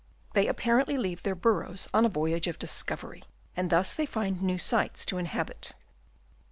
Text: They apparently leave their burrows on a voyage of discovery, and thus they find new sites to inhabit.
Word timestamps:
They 0.33 0.47
apparently 0.47 0.97
leave 0.97 1.21
their 1.21 1.35
burrows 1.35 1.87
on 1.93 2.05
a 2.05 2.09
voyage 2.09 2.47
of 2.47 2.57
discovery, 2.57 3.23
and 3.55 3.69
thus 3.69 3.93
they 3.93 4.07
find 4.07 4.41
new 4.41 4.57
sites 4.57 5.05
to 5.05 5.19
inhabit. 5.19 5.73